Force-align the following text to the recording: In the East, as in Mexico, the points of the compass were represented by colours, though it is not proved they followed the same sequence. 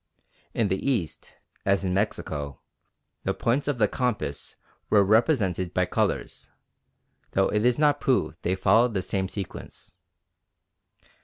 In 0.55 0.67
the 0.69 0.83
East, 0.89 1.37
as 1.63 1.83
in 1.83 1.93
Mexico, 1.93 2.59
the 3.23 3.35
points 3.35 3.67
of 3.67 3.77
the 3.77 3.87
compass 3.87 4.55
were 4.89 5.03
represented 5.03 5.75
by 5.75 5.85
colours, 5.85 6.49
though 7.33 7.49
it 7.49 7.63
is 7.63 7.77
not 7.77 7.99
proved 8.01 8.41
they 8.41 8.55
followed 8.55 8.95
the 8.95 9.03
same 9.03 9.27
sequence. 9.29 9.93